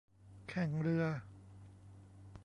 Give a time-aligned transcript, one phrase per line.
[0.49, 1.05] แข่งเรือ